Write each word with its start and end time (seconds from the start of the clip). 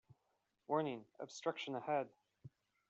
Warning! 0.65 1.05
Obstruction 1.19 1.75
ahead. 1.75 2.09